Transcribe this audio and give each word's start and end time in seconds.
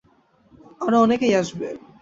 আরো 0.81 0.97
অনেকেই 1.01 1.33
আসবে। 1.35 1.67